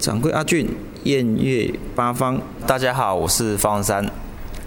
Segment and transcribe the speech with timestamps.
[0.00, 0.66] 掌柜阿俊，
[1.04, 2.40] 艳月八方。
[2.66, 4.02] 大家好，我是方山。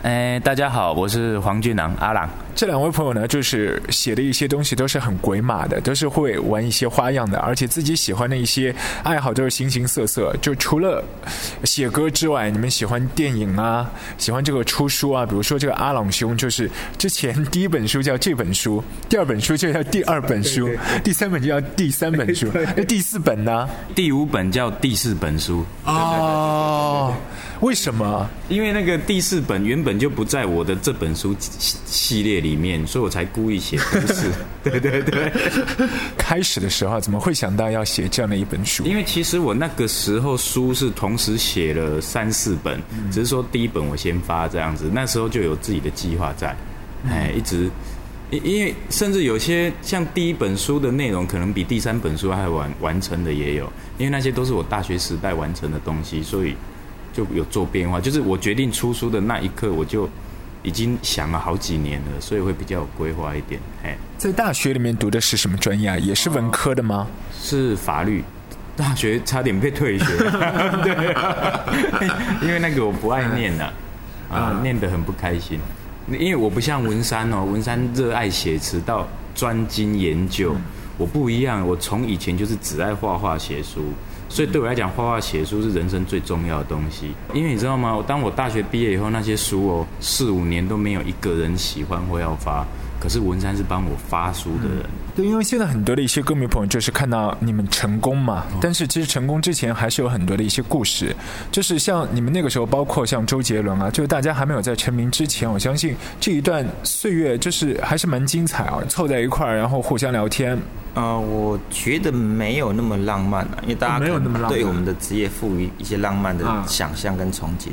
[0.03, 2.29] 哎，大家好，我是黄俊朗阿朗。
[2.55, 10.35] 这两位朋友呢，就是写的一些东西都是很鬼马的，都是会玩一些花样的，而且自己喜欢的一些爱好都是形形色色。
[10.41, 11.03] 就除了
[11.63, 20.69] 写歌之外，你们喜欢电影啊，喜欢这个出书啊，比如说这个阿朗兄，就是之前第一本书叫这本书，第二本书就叫第二本书，
[21.03, 23.67] 第三本就叫第三本书，那第四本呢？
[23.95, 25.65] 第五本叫第四本书。
[25.85, 27.13] 哦，
[27.63, 28.29] 为什么？
[28.49, 32.33] 因为那个第四本原本就不在我的这本书系列。
[32.43, 34.29] 里面，所以我才故意写故事。
[34.61, 35.31] 对对对，
[36.17, 38.83] 开始的时候怎么会想到要写这样的一本书？
[38.83, 44.89] 因为其实我那个时候书是同时写了三四本，只是说第一本我先发这样子。
[44.91, 46.53] 那时候就有自己的计划在，
[47.07, 47.69] 哎，一直
[48.29, 56.55] 因因为甚至有些像第一本书的内容，可能比第三本书还完完成的也有，因为那些都是我大学时代完成的东西，所以
[57.13, 58.01] 就有做变化。
[58.01, 60.09] 就是我决定出书的那一刻，我就。
[60.65, 63.59] 已经想了好几年了，所以会比较有规划一点。
[63.83, 65.97] 哎，在大学里面读的是什么专业啊？
[65.97, 67.05] 也是文科的吗？
[67.37, 68.23] 是法律。
[68.73, 70.05] 大学差点被退学。
[70.81, 72.07] 对，
[72.47, 73.73] 因为那个我不爱念呐，
[74.31, 75.59] 啊，念得很不开心。
[76.07, 80.55] 因为我不像文山哦，文山热爱写词到专精研究，
[80.97, 83.81] 我不一样，我从以前就是只爱画画写书。
[84.29, 87.13] 所以对我来讲，画画写书是人生最重要的东西。
[87.33, 88.03] 因为你知道吗？
[88.07, 92.65] 当我大学毕业以后，那些书哦，四五年都没有一个人喜欢或要发。
[93.03, 101.13] 可是文山是帮我发书的人，对，因为现在很多的一些歌迷朋友就是看到你们成功嘛，但是其实成功之前还是有很多的一些故事，
[101.51, 110.57] 就是像你们那个时候，包括像周杰伦啊，就是大家还没有在成名之前，我相信这一段岁月就是还是蛮精彩啊，凑在一块儿然后互相聊天。
[110.93, 117.67] 呃，我觉得没有那么浪漫啊，因为大家没有那么浪漫，对我们的职业赋予一些浪漫的想象跟憧憬。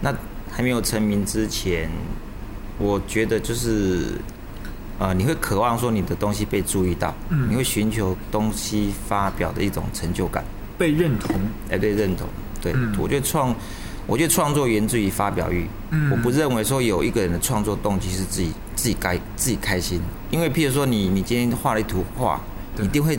[0.00, 0.14] 那
[0.48, 1.90] 还没有成名之前，
[2.78, 4.14] 我觉得就是。
[5.00, 7.14] 呃，你会渴望说你的东西被注意到，
[7.48, 10.44] 你会寻求东西发表的一种成就感，
[10.76, 11.34] 被认同，
[11.70, 12.26] 哎，被认同。
[12.60, 13.54] 对，我觉得创，
[14.06, 15.66] 我觉得创作源自于发表欲。
[15.90, 22.38] 嗯我不认为说有一个人的创作动机是自己自己该自己开心，因为譬如说你你今天画了一图画，
[22.78, 23.18] 一定会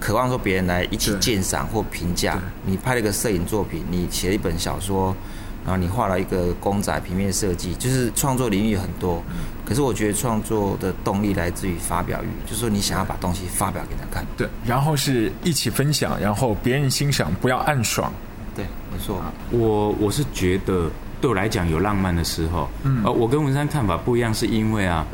[0.00, 2.42] 渴望说别人来一起鉴赏或评价。
[2.66, 5.14] 你拍了一个摄影作品，你写了一本小说。
[5.64, 9.22] 然后你画了一个公仔平面设计，就是创作领域很多，
[9.64, 14.26] 可是我觉得创作的动力来自于发表欲，就是说你想要把东西发表给他看。
[14.36, 18.12] 对，然后是一起分享，然后别人欣赏，不要暗爽。
[18.56, 19.22] 对，没错。
[19.50, 20.90] 我我是觉得
[21.20, 22.68] 对我来讲有浪漫的时候，
[23.04, 25.06] 呃，我跟文山看法不一样，是因为啊，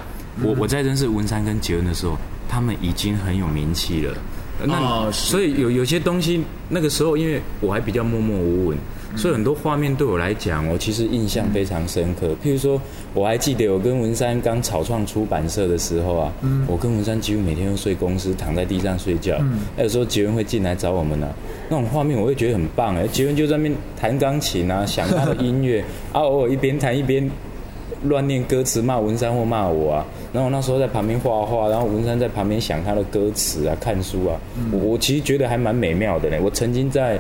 [0.43, 2.17] 我我在认识文山跟杰恩的时候，
[2.49, 4.15] 他们已经很有名气了。
[4.65, 8.79] 那所以有有些东西，那个时候因为我还比较默默无闻。
[9.17, 12.29] 所以很多画面对我来讲，我其实印象非常深刻。
[12.45, 12.81] 譬如说，
[13.15, 16.33] 我还记得我跟文山刚草创出版社的时候啊，
[16.67, 19.41] 我跟文山几乎每天都睡公司，躺在地上睡觉。
[19.79, 21.27] 有时候杰文会进来找我们呢，
[21.71, 23.07] 那种画面我会觉得很棒哎。
[23.09, 25.81] 杰文就在那边弹钢琴啊，想他的音乐，
[26.13, 27.29] 啊偶尔一边弹一边
[28.05, 30.07] 乱念歌词，骂文山或骂我啊。
[30.35, 34.39] 然后那时候在旁边画画，然后文山在旁边想他的歌词啊，看书啊。
[34.71, 36.39] 我其实觉得还蛮美妙的嘞。
[36.39, 37.19] 我曾经在。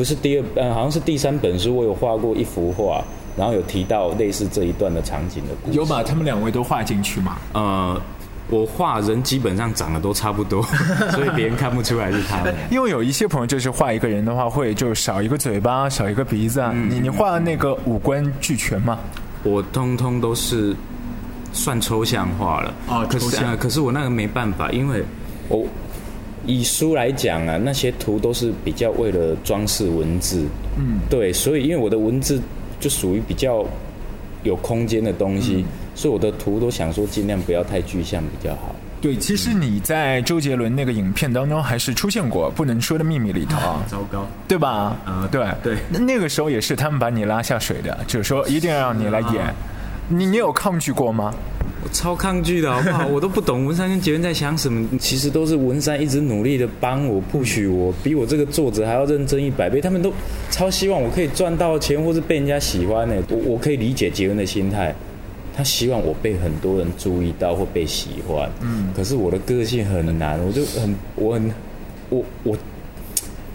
[0.00, 3.04] 不是第二，嗯，好像是第三本书，我有画过一幅画，
[3.36, 5.72] 然后有提到类似这一段的场景的。
[5.72, 7.36] 有把他们两位都画进去吗？
[7.52, 8.00] 呃，
[8.48, 10.62] 我画人基本上长得都差不多，
[11.12, 12.54] 所以别人看不出来是他们。
[12.70, 16.72] 因为有一些朋友就是画一个人的话，会就少一个嘴巴，少一个鼻子啊。
[16.72, 18.98] 你你画那个五官俱全吗？
[19.42, 20.74] 我通通都是
[21.52, 22.74] 算抽象画了。
[22.88, 23.54] 哦，抽象。
[23.58, 25.04] 可是我那个没办法，因为
[25.50, 25.66] 我。
[26.46, 30.46] 以书来讲啊，那些图都是比较为了装饰文字，
[30.78, 32.40] 嗯，对，所以因为我的文字
[32.78, 33.64] 就属于比较
[34.42, 35.64] 有空间的东西，
[35.94, 38.74] 所以我的图都想说尽量不要太具象比较好。
[39.02, 43.56] 对，其实你在周杰伦那个影片当中还是出现过《不能说的秘密》里头。
[43.56, 44.94] 啊，糟糕，对吧？
[45.06, 45.46] 啊，对。
[45.62, 49.54] 对，那个时候也是他们把你拉下水的，就是说一定要让你来演，
[50.08, 51.32] 你你有抗拒过吗？
[51.82, 53.06] 我超抗拒的好不好？
[53.06, 54.86] 我都不懂文山跟杰伦在想什么。
[54.98, 59.80] 其实都是文山一直努力的帮我、不许我，比我这个作者还要认真一百倍。
[59.80, 60.12] 他们都
[60.50, 63.14] 超希望我可以赚到钱，或是被人家喜欢呢。
[63.30, 64.94] 我我可以理解杰伦的心态，
[65.56, 68.50] 他希望我被很多人注意到或被喜欢。
[68.60, 68.88] 嗯。
[68.94, 71.50] 可是我的个性很难，我就很我很
[72.10, 72.56] 我我。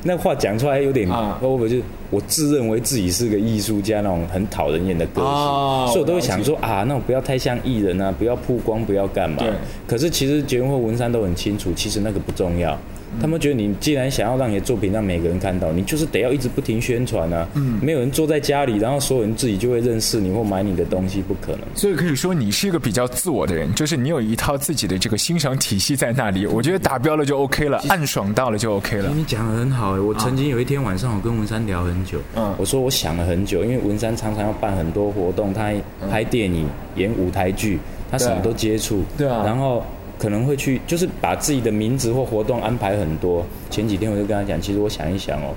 [0.08, 9.44] 那话讲出来有点，会不会就是我自认为自己是个艺术家那种很讨人厌的个性，所以我都会想说啊，那我不要太像艺人啊，不要曝光，不要干嘛。
[9.88, 12.78] 可是其实结婚或文山都很清楚，其实那个不重要，
[13.22, 17.48] 他们觉得你既然想要让你的作品让每个人看到，你就是得要一直不停宣传啊。
[17.54, 21.62] 嗯，没有人坐在家里，然后所有人自己就会认识你或买你的东西，不可能。
[21.76, 26.46] 所以可以说你是一个比较自我的人，就是你有一套自己的这个欣赏体系在那里。
[26.46, 29.12] 我觉得达标了就 OK 了，暗爽到了就 OK 了。
[29.16, 35.72] 你讲的很好哎，我曾经有一天晚上我跟文山聊很久，嗯，我说我想了很久，因为文山常常要办很多活动，他
[36.10, 37.80] 拍电影、演舞台剧，
[38.12, 39.84] 他什么都接触，对啊，然后。
[40.18, 43.46] 可能会去，就是把自己的名字或活动安排很多。
[43.70, 45.54] 前几天我就跟他讲，其实我想一想哦，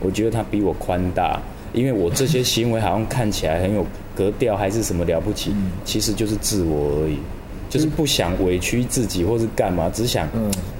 [0.00, 1.40] 我觉得他比我宽大，
[1.72, 5.54] 因为我这些行为好像看起来很有格调，还是什么了不起，
[5.84, 7.18] 其实就是自我而已，
[7.68, 10.28] 就是不想委屈自己或是干嘛，只想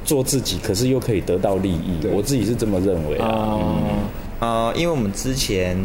[0.05, 2.01] 做自己，可是又可以得到利益。
[2.11, 3.59] 我自己是这么认为啊。
[4.41, 5.77] 呃，因为我们之前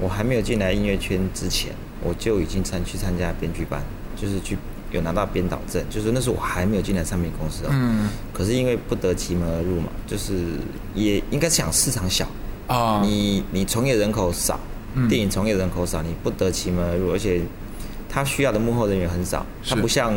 [0.00, 1.72] 我还没有进来音乐圈之前，
[2.04, 3.82] 我就已经参去参加编剧班，
[4.16, 4.56] 就是去。
[4.92, 7.68] 有拿到编导证，就是那时候我还没有进来唱片公司哦。
[7.72, 8.08] 嗯。
[8.32, 10.58] 可是因为不得其门而入嘛，就是
[10.94, 12.26] 也应该想市场小
[12.66, 13.00] 啊。
[13.02, 14.58] 你你从业人口少，
[15.08, 17.40] 电影从业人口少，你不得其门而入，而且
[18.08, 20.14] 他需要的幕后人员很少，他不像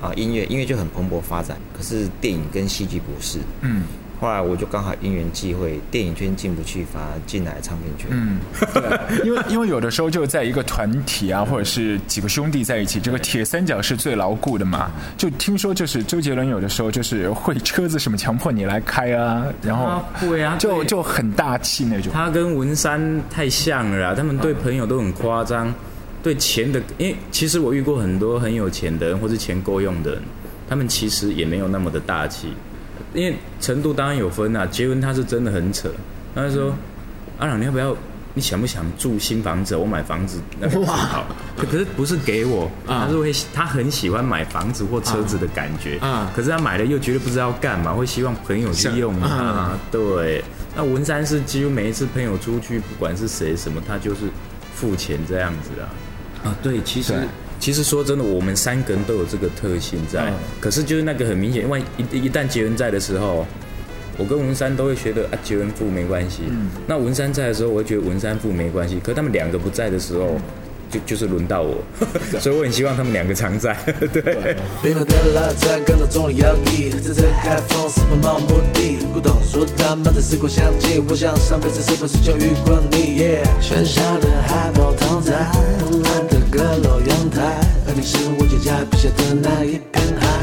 [0.00, 1.56] 啊音乐，音乐就很蓬勃发展。
[1.76, 3.38] 可是电影跟戏剧不是。
[3.62, 3.82] 嗯。
[4.20, 8.08] 后来我就刚好因缘际会，电影圈进不去，反而进来唱片圈。
[8.10, 8.40] 嗯，
[8.74, 14.90] 对， 因为因为有的时候就在一个团体啊，或者是几个兄弟在一起，这个铁三角是最牢固的嘛。
[15.16, 22.12] 就听说就是周杰伦有的时候就是会车子什么强迫你来开啊，然后会啊，就就很大气那种。
[22.12, 23.00] 他跟文山
[23.30, 25.72] 太像了，他们对朋友都很夸张，
[26.24, 30.22] 对钱的，因为其实我遇过很多很有钱的人或是钱够用的人，
[30.68, 32.48] 他们其实也没有那么的大气。
[33.18, 35.90] 因为程度当然有分啊，杰伦他是真的很扯，
[36.34, 36.74] 他就说
[37.38, 37.96] ：“阿朗，你要不要？
[38.34, 39.74] 你想不想住新房子？
[39.74, 41.26] 我买房子那个好，
[41.56, 50.44] 可是不是给我，他是会他很喜欢买房子或车子的感觉，啊，可是他买了又觉得不知道干嘛，会希望朋友利用啊，对。
[50.76, 54.28] 那文山是几乎每一次朋友出去，不管是谁什么，他就是
[54.72, 55.90] 付钱这样子啊，
[56.44, 57.14] 啊，对，其实。
[57.58, 63.46] 其实说真的，我们三个人都有这个特性在，可是就是那个很明显，因为一一旦杰伦在的时候，
[64.16, 66.42] 我跟文山都会觉得啊，杰伦富没关系。
[66.86, 69.00] 那文山在的时候，我会觉得文山富没关系。
[69.02, 70.38] 可他们两个不在的时候。
[70.90, 71.76] 就就是轮到我，
[72.40, 73.76] 所以我很希望他们两个常在。
[74.10, 74.56] 对。
[74.82, 78.96] 冰冷的拉赞跟着重力摇曳，这次开放是奔跑目的。
[79.12, 83.20] 古董说他们的时光相近，我想上辈子是不是就遇过你？
[83.60, 85.67] 喧嚣的海报躺在昏暗的阁楼阳
[87.98, 90.37] 你是我脚下笔下的那一片海。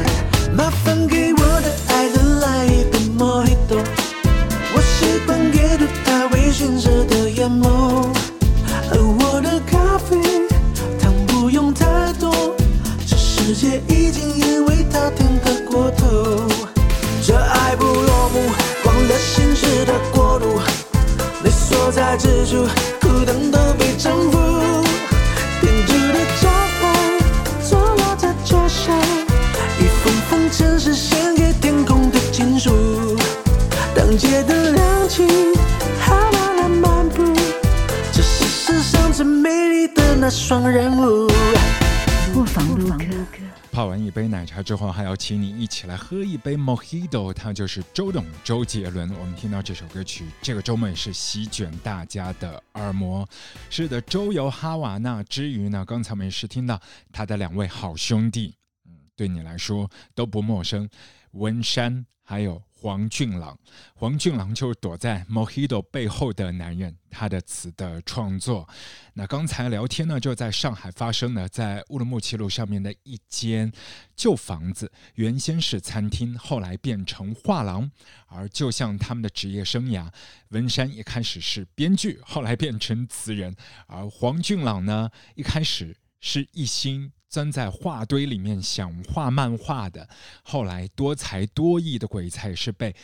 [40.46, 41.26] 双人舞。
[43.72, 47.32] 泡完一杯奶茶之后，还要请你一起来喝一杯 Mojito。
[47.32, 49.12] 他就是周董周杰伦。
[49.18, 53.28] 我们听到这首歌曲，这个周末也是席卷大家的耳膜。
[53.70, 60.88] 是的，周游哈瓦那之余呢，刚才我们也是听到他的两位好兄弟，嗯，对你来说都不陌生，
[61.32, 62.62] 文山还有。
[62.78, 63.58] 黄俊朗，
[63.94, 66.96] 黄俊朗就是躲在 Mojito 背后的男人。
[67.08, 68.68] 他的词的创作，
[69.14, 73.72] 那刚才聊天呢，就在上海发生的，在乌鲁木齐路上面的一间
[74.14, 77.90] 旧房子，原先是餐厅，后来变成画廊。
[78.26, 80.10] 而就像他们的职业生涯，
[80.50, 83.56] 文山一开始是编剧，后来变成词人，
[83.86, 87.12] 而黄俊朗呢，一开始是一心。
[87.28, 90.08] 钻在画堆里面想画漫画的，
[90.42, 92.94] 后来多才多艺的鬼才是被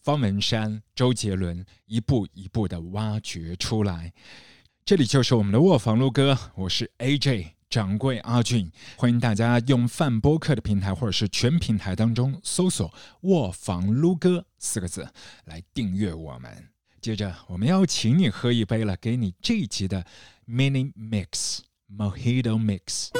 [0.00, 4.12] 方文山、周杰伦一步一步的挖掘出来。
[4.84, 15.06] 这里就是我们的卧房撸歌，我是 AJ 掌柜阿俊，欢迎大家用泛播客的平台或者是全平台当中搜索“卧房撸歌”四个字
[15.44, 16.68] 来订阅我们。
[17.00, 20.06] 接着我们要请你喝一杯了，给你这一集的
[20.46, 21.58] Mini Mix
[21.94, 23.12] Mojito Mix。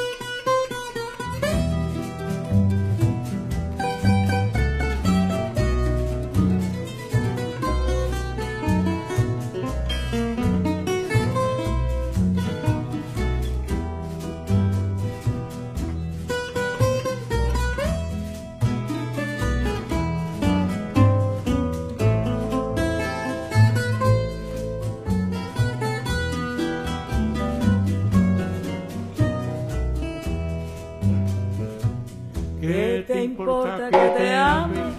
[33.09, 34.92] Me importa que te ame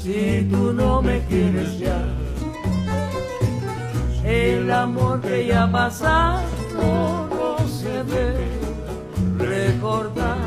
[0.00, 2.02] si tú no me quieres ya?
[4.24, 6.42] El amor que ya pasado
[6.74, 8.46] no se debe
[9.38, 10.38] recordar.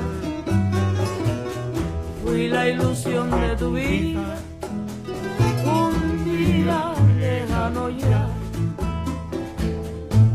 [2.24, 4.38] Fui la ilusión de tu vida,
[5.65, 8.27] un día lejano ya.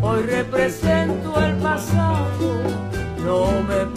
[0.02, 2.28] Hoy represento el pasado,
[3.25, 3.89] no me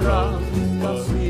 [0.00, 1.25] arranca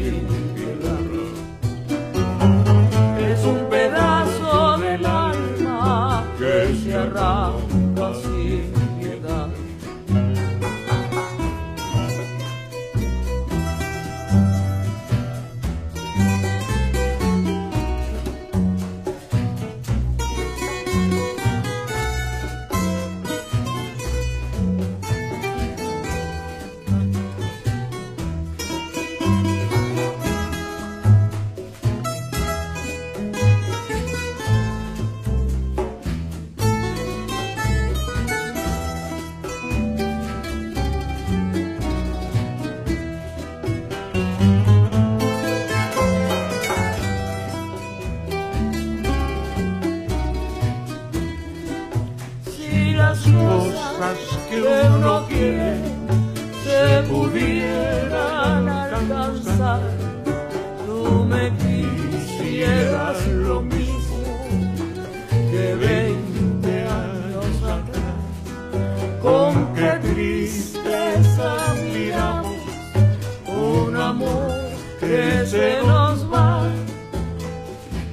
[75.07, 76.69] que se nos va.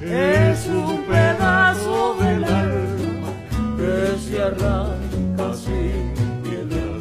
[0.02, 3.32] Es un pedazo del alma
[3.76, 6.96] que se arranca sin piedad.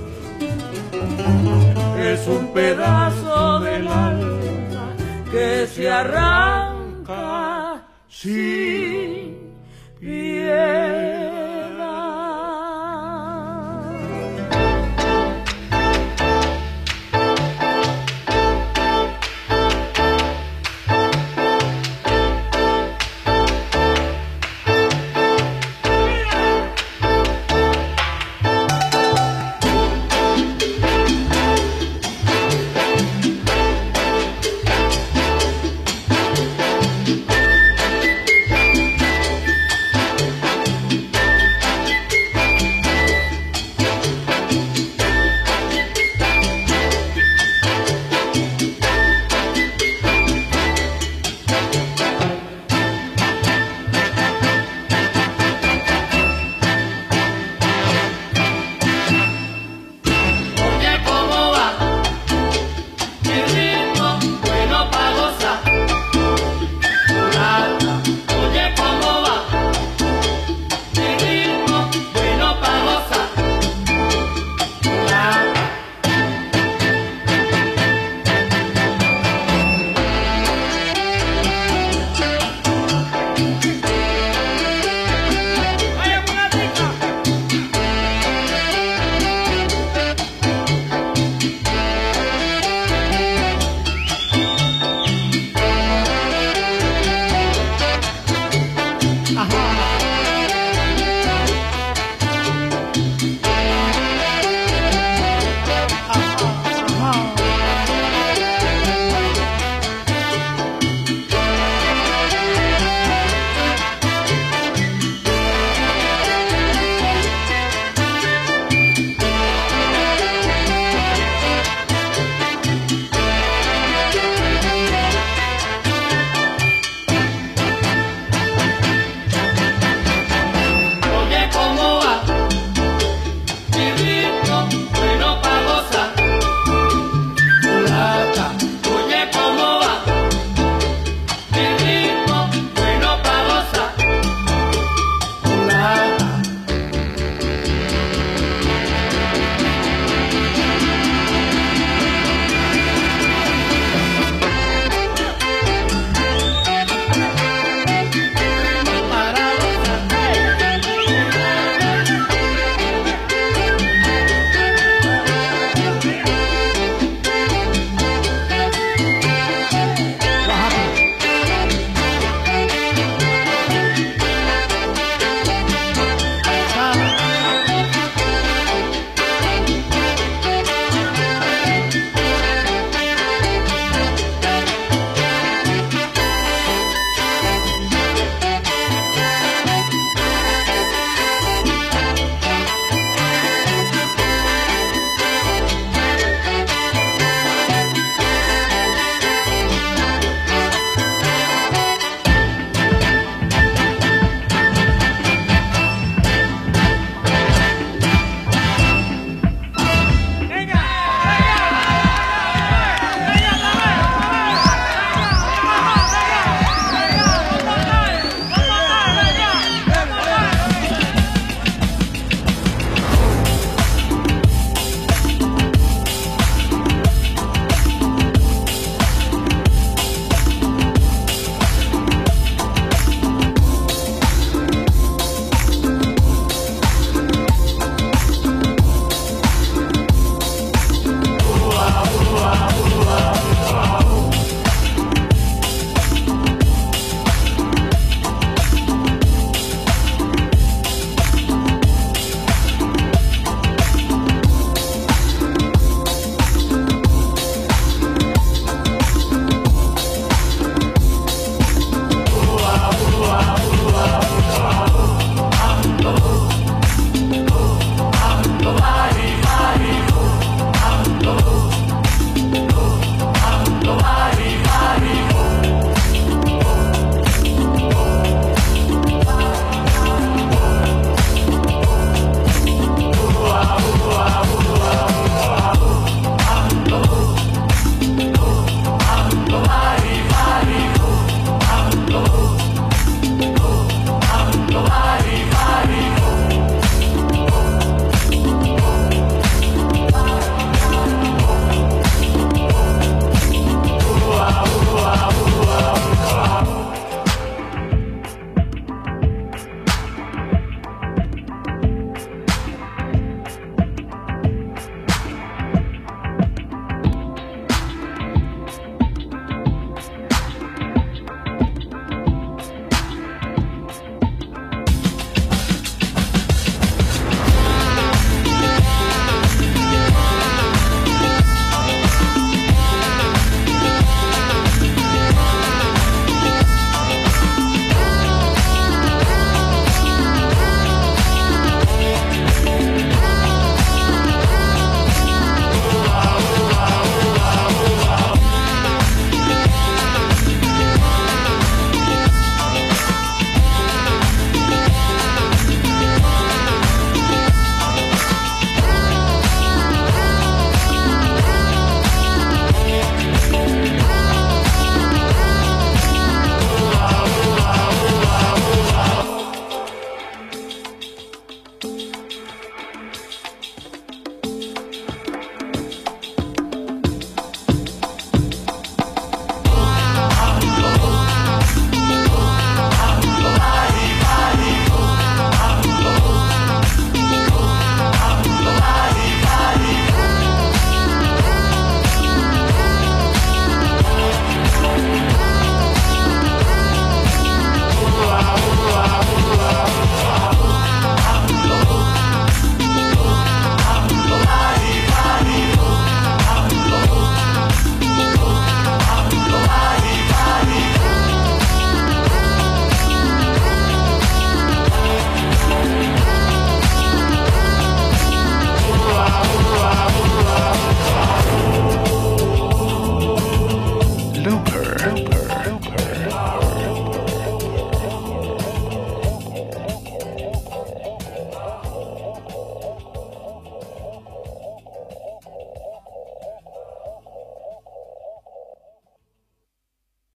[2.00, 4.86] Es un pedazo del alma
[5.32, 8.83] que se arranca sin.